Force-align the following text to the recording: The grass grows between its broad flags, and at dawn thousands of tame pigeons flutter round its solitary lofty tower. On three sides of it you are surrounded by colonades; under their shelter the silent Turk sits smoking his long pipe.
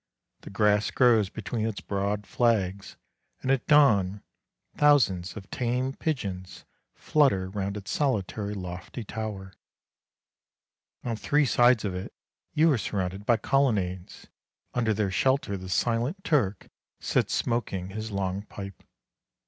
The 0.39 0.49
grass 0.49 0.89
grows 0.89 1.29
between 1.29 1.67
its 1.67 1.79
broad 1.79 2.25
flags, 2.25 2.97
and 3.43 3.51
at 3.51 3.67
dawn 3.67 4.23
thousands 4.75 5.37
of 5.37 5.47
tame 5.51 5.93
pigeons 5.93 6.65
flutter 6.95 7.51
round 7.51 7.77
its 7.77 7.91
solitary 7.91 8.55
lofty 8.55 9.03
tower. 9.03 9.53
On 11.03 11.15
three 11.15 11.45
sides 11.45 11.85
of 11.85 11.93
it 11.93 12.11
you 12.51 12.71
are 12.71 12.79
surrounded 12.79 13.27
by 13.27 13.37
colonades; 13.37 14.25
under 14.73 14.91
their 14.91 15.11
shelter 15.11 15.55
the 15.55 15.69
silent 15.69 16.23
Turk 16.23 16.69
sits 16.99 17.35
smoking 17.35 17.89
his 17.89 18.09
long 18.09 18.41
pipe. 18.47 18.81